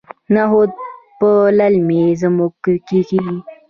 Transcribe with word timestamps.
نخود 0.33 0.71
په 1.19 1.29
للمي 1.57 2.03
ځمکو 2.21 2.55
کې 2.67 2.75
کیږي. 2.87 3.21